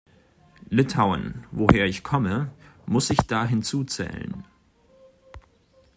[0.71, 2.49] Litauen, woher ich komme,
[2.87, 4.43] muss ich da hinzuzählen.